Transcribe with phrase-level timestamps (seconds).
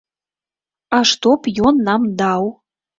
[0.99, 2.53] А што б ён нам даў?